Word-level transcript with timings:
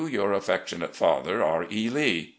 "Your 0.09 0.33
affectionate 0.33 0.95
father, 0.95 1.43
"R. 1.43 1.67
E. 1.71 1.87
Lee. 1.87 2.29